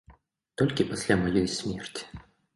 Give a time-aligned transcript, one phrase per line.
[0.61, 2.03] Толькі пасля маёй смерці.